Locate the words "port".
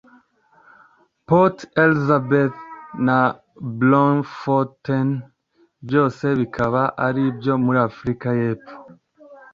1.27-1.57